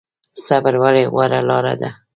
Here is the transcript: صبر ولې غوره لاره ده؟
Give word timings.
صبر 0.45 0.73
ولې 0.83 1.03
غوره 1.11 1.41
لاره 1.49 1.73
ده؟ 1.81 1.89